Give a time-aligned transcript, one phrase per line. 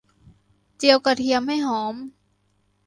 [0.77, 1.95] เจียวกระเทียมให้หอม